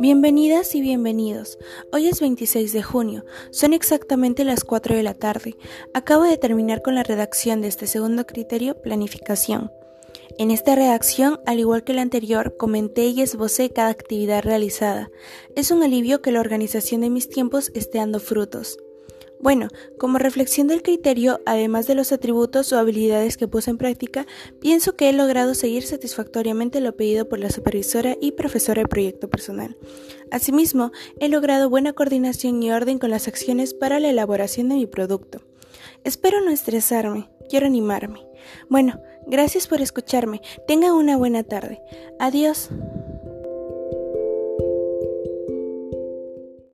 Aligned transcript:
Bienvenidas 0.00 0.74
y 0.74 0.80
bienvenidos. 0.80 1.58
Hoy 1.92 2.08
es 2.08 2.20
26 2.20 2.72
de 2.72 2.82
junio, 2.82 3.24
son 3.50 3.72
exactamente 3.72 4.44
las 4.44 4.64
4 4.64 4.96
de 4.96 5.02
la 5.02 5.14
tarde. 5.14 5.56
Acabo 5.94 6.24
de 6.24 6.36
terminar 6.36 6.82
con 6.82 6.94
la 6.94 7.02
redacción 7.02 7.60
de 7.60 7.68
este 7.68 7.86
segundo 7.86 8.26
criterio, 8.26 8.80
planificación. 8.80 9.72
En 10.38 10.50
esta 10.50 10.74
redacción, 10.74 11.40
al 11.46 11.58
igual 11.58 11.84
que 11.84 11.94
la 11.94 12.02
anterior, 12.02 12.56
comenté 12.56 13.06
y 13.06 13.20
esbocé 13.20 13.70
cada 13.70 13.90
actividad 13.90 14.42
realizada. 14.42 15.10
Es 15.56 15.70
un 15.70 15.82
alivio 15.82 16.22
que 16.22 16.32
la 16.32 16.40
organización 16.40 17.02
de 17.02 17.10
mis 17.10 17.28
tiempos 17.28 17.70
esté 17.74 17.98
dando 17.98 18.20
frutos. 18.20 18.78
Bueno, 19.42 19.68
como 19.98 20.18
reflexión 20.18 20.66
del 20.66 20.82
criterio, 20.82 21.40
además 21.46 21.86
de 21.86 21.94
los 21.94 22.12
atributos 22.12 22.72
o 22.72 22.78
habilidades 22.78 23.38
que 23.38 23.48
puse 23.48 23.70
en 23.70 23.78
práctica, 23.78 24.26
pienso 24.60 24.96
que 24.96 25.08
he 25.08 25.12
logrado 25.14 25.54
seguir 25.54 25.82
satisfactoriamente 25.82 26.80
lo 26.80 26.94
pedido 26.94 27.26
por 27.26 27.38
la 27.38 27.48
supervisora 27.48 28.18
y 28.20 28.32
profesora 28.32 28.82
de 28.82 28.88
proyecto 28.88 29.30
personal. 29.30 29.78
Asimismo, 30.30 30.92
he 31.20 31.28
logrado 31.28 31.70
buena 31.70 31.94
coordinación 31.94 32.62
y 32.62 32.70
orden 32.70 32.98
con 32.98 33.10
las 33.10 33.28
acciones 33.28 33.72
para 33.72 33.98
la 33.98 34.10
elaboración 34.10 34.68
de 34.68 34.74
mi 34.74 34.86
producto. 34.86 35.40
Espero 36.04 36.42
no 36.42 36.50
estresarme, 36.50 37.30
quiero 37.48 37.66
animarme. 37.66 38.26
Bueno, 38.68 39.00
gracias 39.26 39.66
por 39.66 39.80
escucharme. 39.80 40.42
Tengan 40.66 40.92
una 40.92 41.16
buena 41.16 41.44
tarde. 41.44 41.80
Adiós. 42.18 42.68